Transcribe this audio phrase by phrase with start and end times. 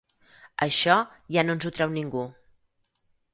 [0.65, 0.95] Això
[1.37, 2.25] ja no ens ho treu ningú.